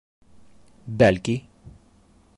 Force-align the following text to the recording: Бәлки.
Бәлки. 1.03 1.37